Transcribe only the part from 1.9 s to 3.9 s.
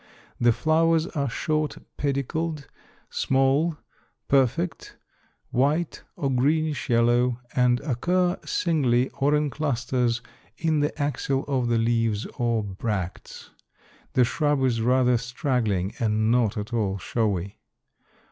pedicled, small,